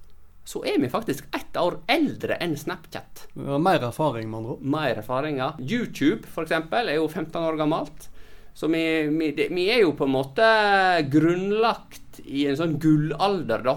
så 0.47 0.61
er 0.63 0.77
vi 0.79 0.89
faktisk 0.89 1.25
ett 1.35 1.57
år 1.59 1.81
eldre 1.91 2.37
enn 2.43 2.55
Snapchat. 2.57 3.25
Vi 3.33 3.47
har 3.49 3.59
mer 3.59 3.83
erfaring, 3.83 4.29
med 4.31 4.39
andre 4.39 4.53
ord. 4.55 4.61
Mer 4.75 5.01
erfaringer. 5.01 5.57
YouTube, 5.59 6.23
for 6.31 6.47
eksempel, 6.47 6.87
er 6.87 7.01
jo 7.01 7.09
15 7.09 7.35
år 7.41 7.59
gammelt. 7.59 8.07
Så 8.57 8.69
vi, 8.71 8.83
vi, 9.11 9.31
det, 9.35 9.49
vi 9.51 9.67
er 9.69 9.83
jo 9.83 9.91
på 9.97 10.07
en 10.07 10.15
måte 10.15 10.47
grunnlagt 11.11 12.21
i 12.23 12.47
en 12.47 12.57
sånn 12.57 12.77
gullalder, 12.81 13.65
da. 13.67 13.75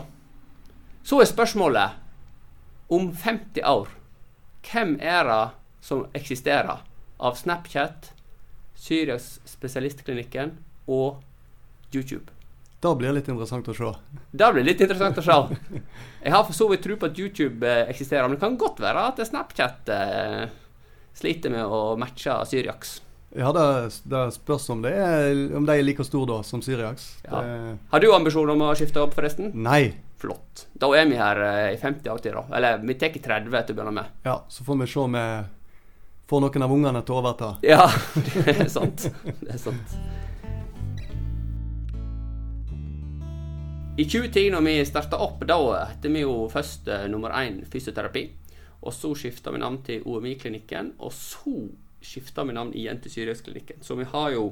Så 1.02 1.18
er 1.20 1.28
spørsmålet 1.28 1.98
om 2.94 3.10
50 3.12 3.66
år, 3.66 3.90
hvem 4.70 4.94
er 5.02 5.26
det 5.26 5.42
som 5.84 6.06
eksisterer 6.14 6.84
av 7.18 7.36
Snapchat, 7.36 8.12
Syrias 8.78 9.40
spesialistklinikken 9.48 10.54
og 10.86 11.18
YouTube? 11.92 12.30
Det 12.80 12.94
blir 12.96 13.12
litt 13.12 13.28
interessant 13.28 13.68
å 13.68 13.74
se. 13.76 13.90
Det 14.32 14.46
blir 14.54 14.64
litt 14.64 14.80
interessant 14.80 15.18
å 15.20 15.24
se. 15.24 15.36
Jeg 16.24 16.32
har 16.32 16.46
for 16.48 16.56
så 16.56 16.68
vidt 16.70 16.82
tro 16.86 16.96
på 16.96 17.10
at 17.10 17.18
YouTube 17.20 17.68
eh, 17.68 17.84
eksisterer, 17.92 18.24
men 18.24 18.38
det 18.38 18.44
kan 18.44 18.56
godt 18.60 18.80
være 18.80 19.04
at 19.10 19.20
Snapchat 19.28 19.92
eh, 19.92 20.42
sliter 21.20 21.52
med 21.52 21.68
å 21.68 21.94
matche 22.00 22.38
Syriax. 22.48 22.98
Ja, 23.36 23.52
det, 23.54 23.64
det 24.10 24.22
spørs 24.34 24.64
om, 24.72 24.80
det 24.82 24.94
er, 24.96 25.28
om 25.54 25.66
de 25.68 25.76
er 25.76 25.84
like 25.86 26.02
store 26.08 26.32
da 26.32 26.38
som 26.46 26.64
Syriax. 26.64 27.12
Ja. 27.28 27.44
Har 27.92 28.02
du 28.02 28.08
ambisjoner 28.16 28.56
om 28.56 28.64
å 28.66 28.72
skifte 28.78 29.04
opp, 29.04 29.14
forresten? 29.18 29.52
nei. 29.54 29.84
Flott. 30.20 30.66
Da 30.76 30.90
er 30.98 31.06
vi 31.08 31.16
her 31.16 31.38
eh, 31.40 31.70
i 31.72 31.78
50 31.80 32.10
alltid, 32.12 32.34
da. 32.36 32.42
Eller 32.58 32.82
vi 32.84 32.96
tar 33.00 33.14
30 33.14 33.48
til 33.48 33.72
å 33.72 33.78
begynne 33.78 33.94
med. 34.02 34.16
Ja, 34.26 34.34
så 34.52 34.66
får 34.66 34.82
vi 34.82 34.88
se 34.92 35.00
om 35.00 35.16
vi 35.16 35.26
får 36.28 36.42
noen 36.44 36.66
av 36.66 36.74
ungene 36.76 37.02
til 37.04 37.16
å 37.16 37.22
overta. 37.22 37.54
Ja, 37.64 37.86
det 38.34 38.58
er 38.58 38.68
sant. 38.68 39.08
Det 39.40 39.54
er 39.54 39.62
sant. 39.62 39.96
I 44.00 44.04
2010, 44.08 44.46
når 44.54 44.62
vi 44.64 44.72
starta 44.88 45.18
opp, 45.20 45.42
da 45.44 45.58
het 45.90 46.06
vi 46.08 46.22
jo 46.22 46.46
først 46.48 46.86
eh, 46.88 47.02
nummer 47.12 47.34
én 47.36 47.58
fysioterapi. 47.68 48.22
Og 48.80 48.94
så 48.96 49.10
skifta 49.18 49.52
vi 49.52 49.60
navn 49.60 49.82
til 49.84 50.06
OMI-klinikken, 50.08 50.94
og 51.04 51.12
så 51.12 51.66
skifta 52.00 52.46
vi 52.48 52.54
navn 52.56 52.70
igjen 52.72 53.02
til 53.04 53.12
Syriaksklinikken. 53.12 53.82
Så 53.84 53.98
vi 53.98 54.06
har 54.08 54.30
jo 54.32 54.46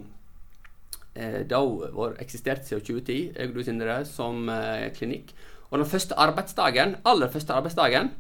eh, 1.15 1.47
da 1.49 1.63
vår 1.65 2.19
eksistert 2.21 2.69
siden 2.69 2.85
2010, 2.85 3.17
jeg 3.39 3.49
og 3.49 3.57
du 3.57 3.65
Sindre, 3.65 3.97
som 4.05 4.53
eh, 4.53 4.91
klinikk. 4.99 5.33
Og 5.71 5.79
den 5.81 5.89
første 5.95 6.21
arbeidsdagen, 6.21 6.99
aller 7.09 7.33
første 7.33 7.57
arbeidsdagen, 7.57 8.13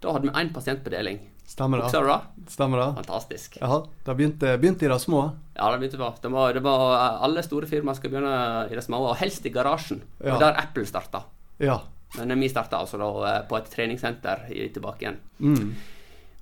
da 0.00 0.16
hadde 0.16 0.30
vi 0.30 0.36
én 0.40 0.54
pasient 0.56 0.80
på 0.80 0.94
deling. 0.96 1.20
Stemmer 1.46 1.78
det? 1.78 1.84
Husker 1.84 2.02
du 2.02 2.08
det? 2.08 2.50
Stemmer 2.50 2.78
det? 2.80 2.86
Fantastisk. 3.02 3.58
Jaha, 3.60 3.82
det 4.06 4.14
begynte, 4.16 4.54
begynte 4.58 4.86
i 4.86 4.88
det 4.88 4.96
små. 5.02 5.20
Ja, 5.54 5.70
det 5.70 5.78
begynte 5.82 5.98
bra. 6.00 6.08
Det 6.22 6.30
var, 6.32 6.52
det 6.56 6.62
var, 6.64 6.94
alle 7.22 7.42
store 7.44 7.66
firmaer 7.68 7.94
skal 7.98 8.10
begynne 8.10 8.36
i 8.70 8.74
det 8.74 8.84
små, 8.86 9.02
og 9.10 9.16
helst 9.20 9.44
i 9.46 9.52
garasjen. 9.52 10.00
Det 10.18 10.26
Ja. 10.28 10.32
var 10.38 10.40
der 10.40 10.58
Apple 10.62 10.86
starta. 10.88 11.22
Ja. 11.60 11.80
Men 12.16 12.40
vi 12.40 12.48
starta 12.48 12.78
altså 12.80 12.96
da 12.98 13.10
eh, 13.28 13.42
på 13.48 13.56
et 13.58 13.70
treningssenter 13.70 14.46
i, 14.50 14.68
tilbake 14.72 15.02
igjen. 15.04 15.18
Mm. 15.40 15.74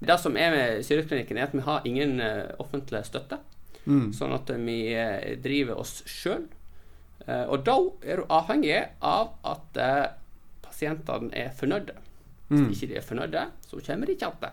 Det 0.03 0.19
som 0.21 0.37
er 0.37 0.51
med 0.51 0.85
Syriaklinikken, 0.85 1.39
er 1.39 1.43
at 1.51 1.53
vi 1.55 1.61
har 1.67 1.83
ingen 1.85 2.21
eh, 2.21 2.51
offentlig 2.59 3.05
støtte. 3.07 3.39
Mm. 3.87 4.13
Sånn 4.15 4.33
at 4.37 4.51
vi 4.63 4.95
eh, 4.95 5.37
driver 5.43 5.79
oss 5.83 6.03
sjøl. 6.07 6.47
og 7.27 7.65
da 7.65 7.75
er 8.03 8.17
du 8.19 8.25
avhengig 8.35 8.81
av 9.01 9.29
at 9.47 9.77
pasientene 10.63 11.31
er 11.39 11.51
fornøyde. 11.55 11.95
Hvis 12.49 12.61
Mm. 12.61 12.71
ikke 12.73 12.89
de 12.89 12.97
er 12.97 13.01
fornøyde, 13.07 13.45
så 13.67 13.81
kommer 13.87 14.07
de 14.07 14.13
ikke 14.17 14.27
igjen. 14.27 14.51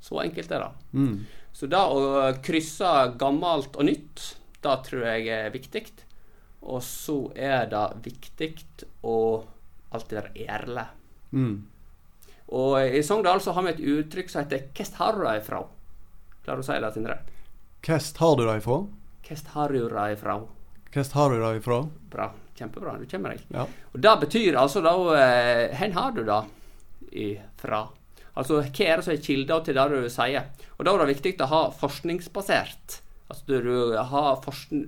Så 0.00 0.20
enkelt 0.22 0.52
er 0.52 0.64
det. 0.64 0.72
Mm. 0.92 1.14
Så 1.56 1.68
det 1.72 1.80
å 1.80 2.32
krysse 2.44 2.90
gammelt 3.18 3.76
og 3.76 3.88
nytt, 3.88 4.24
det 4.62 4.74
tror 4.88 5.06
jeg 5.08 5.28
er 5.32 5.54
viktig. 5.54 5.84
Og 6.66 6.82
så 6.82 7.16
er 7.38 7.68
det 7.70 7.86
viktig 8.04 8.52
å 9.06 9.16
alltid 9.94 10.18
være 10.18 10.46
ærlig. 10.58 10.86
Mm. 11.32 11.56
Og 12.56 12.76
i 12.84 13.02
Sogndal 13.02 13.40
så 13.42 13.54
har 13.56 13.66
vi 13.66 13.72
et 13.74 13.80
uttrykk 13.80 14.30
som 14.30 14.44
heter 14.44 14.68
'Hvor 14.74 14.94
har 14.96 15.12
du 15.12 15.24
det 15.24 15.40
ifra?' 15.42 15.66
Klarer 16.44 16.56
du 16.56 16.62
å 16.62 16.66
si 16.66 16.80
det, 16.80 16.92
Sindre? 16.94 17.18
Hvor 17.82 18.22
har 18.22 18.36
du 18.38 18.46
det 18.46 18.58
ifra? 18.62 18.76
Hvor 19.26 19.46
har 19.52 19.68
du 19.68 19.78
det 19.90 20.12
ifra? 20.12 20.38
Hvor 20.92 21.12
har 21.12 21.30
du 21.30 21.40
det 21.40 21.56
ifra? 21.56 21.88
Bra. 22.10 22.32
Kjempebra. 22.56 22.98
Du 22.98 23.06
kommer 23.06 23.30
deg. 23.30 23.42
Ja. 23.52 23.66
Og 23.92 24.00
det 24.00 24.20
betyr 24.20 24.56
altså 24.56 24.80
da 24.80 24.94
Hvor 24.96 25.92
har 25.92 26.12
du 26.12 26.24
det 26.24 26.42
ifra? 27.12 27.88
Altså 28.36 28.60
hva 28.60 28.68
er 28.68 28.98
det 29.00 29.06
som 29.06 29.14
er 29.14 29.24
kilda 29.24 29.60
til 29.64 29.78
det 29.78 29.86
du 29.92 30.08
sier? 30.12 30.50
Og 30.76 30.84
da 30.84 30.92
er 30.92 31.02
det 31.02 31.14
viktig 31.14 31.36
å 31.40 31.52
ha 31.52 31.62
forskningsbasert. 31.72 32.98
Altså 33.32 33.60
du 33.64 33.96
har 33.96 34.42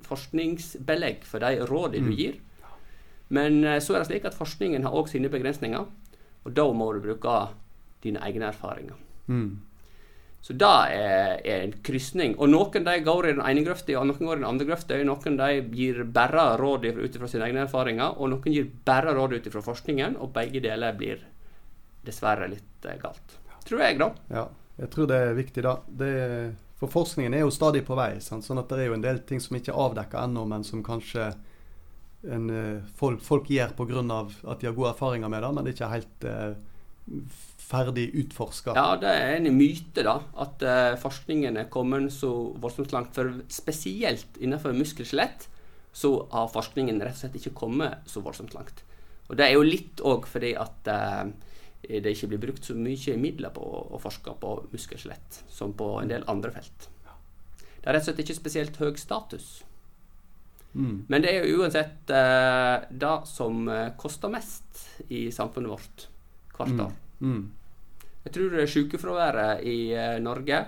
forskningsbelegg 0.07 1.25
for 1.27 1.43
de 1.43 1.65
rådene 1.67 2.13
du 2.13 2.19
gir. 2.19 2.37
Men 3.35 3.63
eh, 3.65 3.81
så 3.85 3.95
er 3.95 4.03
det 4.03 4.11
slik 4.11 4.29
at 4.29 4.37
forskningen 4.37 4.85
har 4.87 4.95
òg 4.97 5.11
sine 5.11 5.29
begrensninger, 5.33 5.89
og 6.45 6.53
da 6.57 6.65
må 6.73 6.93
du 6.95 7.03
bruke 7.05 7.39
dine 8.05 8.23
egne 8.25 8.49
erfaringer. 8.49 8.97
Mm. 9.29 9.59
Så 10.41 10.55
det 10.57 10.69
er, 10.95 11.41
er 11.43 11.65
en 11.65 11.75
krysning. 11.85 12.37
Og 12.39 12.49
noen 12.49 12.87
de 12.87 12.95
går 13.05 13.27
i 13.27 13.33
den 13.35 13.43
ene 13.45 13.65
grøfta, 13.67 13.97
og 13.99 14.07
noen 14.09 14.23
går 14.23 14.39
i 14.39 14.41
den 14.41 14.49
andre 14.49 14.69
grøfta. 14.71 15.01
Noen 15.05 15.41
de 15.41 15.49
gir 15.77 16.05
bare 16.15 16.47
råd 16.61 16.87
ut 16.95 17.19
fra 17.19 17.29
sine 17.29 17.49
egne 17.49 17.67
erfaringer, 17.67 18.15
og 18.17 18.31
noen 18.33 18.55
gir 18.55 18.71
bare 18.87 19.17
råd 19.19 19.35
ut 19.37 19.51
fra 19.53 19.65
forskningen, 19.67 20.17
og 20.23 20.33
begge 20.37 20.63
deler 20.65 20.97
blir 20.97 21.27
dessverre 22.09 22.49
litt 22.51 22.89
eh, 22.89 22.99
galt. 23.03 23.37
Tror 23.69 23.85
jeg, 23.85 23.99
da. 24.01 24.13
Ja, 24.33 24.47
jeg 24.81 24.91
tror 24.95 25.11
det 25.11 25.19
er 25.21 25.37
viktig 25.37 25.65
da. 25.67 25.75
Det, 26.01 26.13
for 26.81 26.93
forskningen 26.93 27.35
er 27.35 27.45
jo 27.45 27.53
stadig 27.55 27.85
på 27.87 27.99
vei. 27.99 28.15
Sant? 28.25 28.47
Sånn 28.47 28.61
at 28.63 28.71
det 28.71 28.85
er 28.85 28.91
jo 28.93 28.97
en 28.97 29.05
del 29.05 29.21
ting 29.29 29.43
som 29.43 29.59
ikke 29.59 29.75
er 29.75 29.85
avdekka 29.89 30.25
ennå, 30.25 30.47
men 30.49 30.65
som 30.67 30.85
kanskje 30.87 31.33
en, 32.27 32.49
eh, 32.51 32.81
folk, 32.99 33.21
folk 33.23 33.51
gjør 33.51 33.77
pga. 33.79 34.03
at 34.51 34.61
de 34.61 34.67
har 34.67 34.75
gode 34.75 34.95
erfaringer 34.95 35.29
med 35.29 35.43
det, 35.43 35.53
men 35.55 35.65
det 35.65 35.73
er 35.73 35.77
ikke 35.77 35.95
helt 35.97 36.25
eh, 36.25 36.55
ferdig 37.69 38.09
utforska. 38.23 38.75
Ja, 38.77 38.97
det 39.01 39.11
er 39.13 39.37
en 39.37 39.51
myte, 39.57 40.03
da, 40.07 40.19
at 40.41 40.63
eh, 40.65 40.97
forskningen 41.01 41.57
er 41.61 41.71
kommet 41.73 42.13
så 42.15 42.33
voldsomt 42.61 42.95
langt. 42.95 43.15
For 43.17 43.43
spesielt 43.53 44.39
innenfor 44.41 44.77
muskel-skjelett 44.77 45.49
så 45.93 46.13
har 46.33 46.53
forskningen 46.53 47.01
rett 47.03 47.17
og 47.17 47.23
slett 47.25 47.39
ikke 47.41 47.57
kommet 47.59 48.09
så 48.09 48.23
voldsomt 48.25 48.55
langt. 48.57 48.85
Og 49.29 49.37
det 49.37 49.49
er 49.49 49.57
jo 49.57 49.67
litt 49.67 50.01
òg 50.07 50.29
fordi 50.31 50.55
at 50.57 50.89
eh, 50.93 51.29
det 51.83 52.13
ikke 52.13 52.33
blir 52.33 52.43
brukt 52.43 52.67
så 52.67 52.75
mye 52.75 53.17
midler 53.21 53.53
på 53.55 53.63
å, 53.63 53.99
forske 54.03 54.35
på 54.41 54.55
muskel-skjelett 54.73 55.43
som 55.49 55.73
på 55.79 55.93
en 56.03 56.11
del 56.11 56.27
andre 56.31 56.51
felt. 56.57 56.89
Det 57.79 57.87
er 57.87 57.95
rett 57.95 58.03
og 58.03 58.09
slett 58.11 58.23
ikke 58.25 58.37
spesielt 58.37 58.81
høy 58.83 58.97
status. 58.99 59.47
Mm. 60.75 61.05
Men 61.09 61.25
det 61.25 61.31
er 61.33 61.47
jo 61.47 61.63
uansett 61.63 62.11
eh, 62.13 62.89
det 62.91 63.15
som 63.31 63.69
eh, 63.73 63.93
koster 63.97 64.33
mest 64.33 64.83
i 65.09 65.29
samfunnet 65.33 65.73
vårt 65.73 66.09
hvert 66.59 66.83
år. 66.89 66.93
Mm. 67.23 67.47
Jeg 68.27 68.35
tror 68.35 68.59
sykefraværet 68.69 69.63
i 69.67 69.79
eh, 69.95 70.19
Norge 70.21 70.61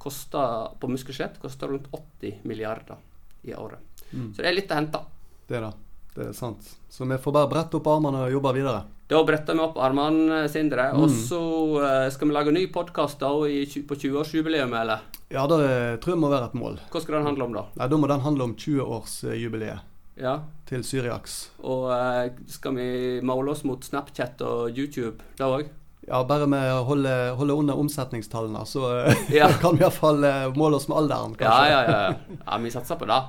koster, 0.00 0.74
på 0.80 0.90
muskelskjelett 0.90 1.40
koster 1.40 1.70
rundt 1.70 1.88
80 1.94 2.42
milliarder 2.50 3.00
i 3.46 3.54
året. 3.54 3.80
Mm. 4.10 4.34
Så 4.34 4.42
det 4.42 4.50
er 4.50 4.58
litt 4.58 4.72
å 4.72 4.78
hente. 4.80 5.00
Det 5.48 5.58
er 5.58 5.66
det. 5.68 5.74
Det 6.14 6.24
er 6.26 6.36
sant. 6.36 6.66
Så 6.90 7.06
vi 7.06 7.18
får 7.22 7.34
bare 7.34 7.50
brette 7.50 7.78
opp 7.78 7.88
armene 7.88 8.26
og 8.26 8.34
jobbe 8.34 8.56
videre. 8.58 8.82
Da 9.10 9.18
bretter 9.26 9.56
vi 9.58 9.62
opp 9.64 9.78
armene, 9.82 10.44
Sindre, 10.48 10.92
og 10.94 11.08
Mm. 11.08 11.14
så 11.26 11.40
eh, 11.82 12.10
skal 12.14 12.28
vi 12.28 12.34
lage 12.34 12.48
en 12.52 12.54
ny 12.54 12.66
podkast 12.70 13.18
på 13.18 13.96
20-årsjubileum, 13.98 14.72
eller? 14.80 15.00
Ja, 15.30 15.46
det 15.50 16.00
tror 16.02 16.14
jeg 16.14 16.20
må 16.22 16.30
være 16.30 16.46
et 16.50 16.54
mål. 16.54 16.78
Hva 16.92 17.00
skal 17.02 17.16
den 17.18 17.26
handle 17.26 17.44
om, 17.48 17.52
da? 17.58 17.64
Nei, 17.76 17.88
Da 17.88 17.96
må 17.98 18.06
den 18.10 18.20
handle 18.22 18.44
om 18.44 18.54
20-årsjubileet 18.54 19.80
Ja, 20.20 20.36
til 20.66 20.82
Syriax. 20.84 21.48
Og 21.64 21.90
eh, 21.90 22.30
skal 22.46 22.74
vi 22.76 23.20
måle 23.26 23.50
oss 23.50 23.64
mot 23.64 23.82
Snapchat 23.82 24.40
og 24.46 24.78
YouTube 24.78 25.18
da 25.38 25.50
òg? 25.58 25.68
Ja, 26.06 26.22
bare 26.24 26.46
med 26.48 26.64
å 26.72 26.84
holde, 26.88 27.10
holde 27.38 27.54
under 27.54 27.74
omsetningstallene, 27.82 28.62
så 28.66 29.06
eh, 29.08 29.26
Ja. 29.40 29.48
kan 29.62 29.74
vi 29.74 29.82
iallfall 29.82 30.22
måle 30.54 30.76
oss 30.78 30.86
med 30.88 30.98
alderen, 31.02 31.34
kanskje. 31.34 31.66
ja, 31.66 31.82
ja. 31.82 32.38
ja, 32.46 32.58
vi 32.62 32.70
satser 32.70 32.94
på 33.00 33.06
det. 33.10 33.20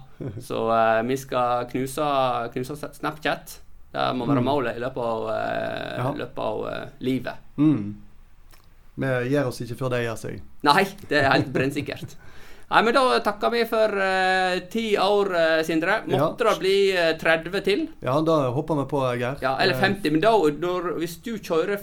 Så 0.46 0.62
uh, 0.70 1.02
vi 1.10 1.18
skal 1.18 1.66
knuse, 1.74 2.06
knuse 2.54 2.78
Snapchat. 3.02 3.58
Det 3.92 4.06
må 4.16 4.26
være 4.28 4.40
Mm. 4.42 4.46
målet 4.48 4.78
i 4.78 4.80
løpet 4.80 5.04
av, 5.04 5.30
eh, 5.30 5.98
Ja. 5.98 6.12
løpet 6.16 6.38
av 6.40 6.68
eh, 6.74 6.86
livet. 7.02 7.36
Mm. 7.58 7.96
Vi 8.96 9.08
gir 9.30 9.46
oss 9.48 9.62
ikke 9.62 9.78
før 9.80 9.90
det 9.90 10.04
gjør 10.06 10.18
seg. 10.20 10.42
Nei, 10.64 10.84
det 11.10 11.18
er 11.24 11.32
helt 11.32 11.52
brennsikkert. 11.54 12.16
Nei, 12.72 12.82
men 12.88 12.94
Da 12.96 13.20
takker 13.20 13.52
vi 13.52 13.66
for 13.68 13.92
ti 13.92 14.68
ti 14.72 14.84
år, 14.98 15.32
eh, 15.36 15.64
Sindre. 15.68 15.98
Måtte 16.08 16.46
det 16.48 16.60
bli 16.60 16.76
eh, 16.96 17.18
30 17.20 17.62
til? 17.66 17.88
Ja, 18.02 18.22
da 18.22 18.52
hopper 18.56 18.76
vi 18.80 18.86
på, 18.88 19.02
Geir. 19.20 19.38
Ja, 19.42 19.58
Eller 19.60 19.74
Eh, 19.76 19.80
50. 19.82 20.12
Men 20.12 20.22
da, 20.22 20.32
når, 20.32 20.94
hvis 21.00 21.18
du 21.22 21.34
kjører 21.38 21.80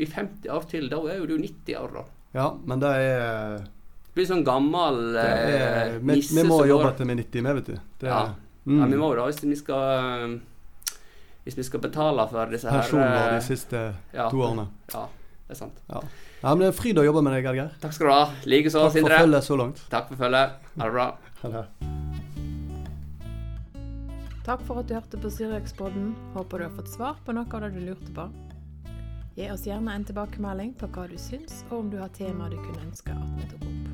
i 0.00 0.06
50 0.06 0.48
år 0.48 0.64
til, 0.70 0.88
da 0.88 0.96
er 1.10 1.18
jo 1.18 1.26
du 1.26 1.36
90 1.38 1.76
år, 1.76 1.92
da. 1.92 2.04
Ja, 2.34 2.48
men 2.64 2.80
det 2.80 2.88
er, 2.88 3.60
blir 4.14 4.26
sånn 4.26 4.44
gammel 4.46 5.16
eh, 5.16 5.22
er 5.24 5.98
vi, 6.00 6.14
nisse 6.16 6.34
vi 6.40 6.48
må 6.48 6.64
jobbe 6.66 6.96
til 6.96 7.06
vi 7.06 7.12
er 7.12 7.16
90 7.24 7.42
vi, 7.42 7.52
vet 7.60 7.66
du. 7.66 7.74
Det, 8.00 8.08
Ja. 8.08 8.24
mm. 8.66 8.80
Ja, 8.80 8.86
vi 8.86 8.96
må 8.96 9.14
da, 9.16 9.26
hvis 9.28 9.40
vi 9.42 9.56
skal 9.56 10.30
eh, 10.30 10.38
Hvis 11.44 11.58
vi 11.58 11.64
skal 11.66 11.80
betale 11.84 12.24
for 12.30 12.52
disse 12.52 12.70
her 12.70 12.80
Pensjoner 12.80 13.18
eh, 13.26 13.34
de 13.34 13.40
siste 13.44 13.80
ja, 14.14 14.30
to 14.32 14.40
årene. 14.40 14.64
Ja, 14.94 15.02
det 15.44 15.52
er 15.52 15.58
sant. 15.58 15.82
Ja. 15.90 16.00
ja, 16.40 16.54
men 16.54 16.64
Det 16.64 16.70
er 16.70 16.78
fryd 16.78 17.00
å 17.02 17.04
jobbe 17.04 17.22
med 17.26 17.36
deg, 17.36 17.50
Geir. 17.50 17.74
Takk 17.82 17.96
skal 17.96 18.08
du 18.08 18.12
ha. 18.14 18.22
Likeså, 18.48 18.86
Sindre. 18.94 19.12
Takk 19.12 19.20
for 19.20 19.26
følget 19.26 19.48
så 19.48 19.58
langt. 19.60 19.84
Takk 19.92 20.08
for 20.08 20.24
følget. 20.24 20.56
Ha 20.78 20.88
det 20.88 20.94
bra. 20.96 21.06
Ha 21.42 21.52
det. 21.52 21.64
Takk 24.44 24.64
for 24.68 24.80
at 24.80 24.88
du 24.88 24.96
hørte 24.96 25.20
på 25.20 25.32
Syriakspodden. 25.36 26.10
Håper 26.34 26.60
du 26.60 26.68
har 26.68 26.74
fått 26.80 26.92
svar 26.92 27.20
på 27.24 27.36
noe 27.36 27.48
av 27.48 27.64
det 27.64 27.74
du 27.76 27.80
lurte 27.90 28.16
på. 28.16 28.28
Gi 29.36 29.50
oss 29.50 29.66
gjerne 29.68 29.96
en 29.98 30.04
tilbakemelding 30.06 30.76
på 30.80 30.88
hva 30.94 31.08
du 31.10 31.16
syns, 31.20 31.64
og 31.70 31.80
om 31.82 31.92
du 31.92 31.98
har 32.00 32.12
temaer 32.16 32.52
du 32.54 32.60
kunne 32.62 32.86
ønske 32.86 33.16
at 33.16 33.36
vi 33.36 33.50
tok 33.50 33.68
opp. 33.68 33.93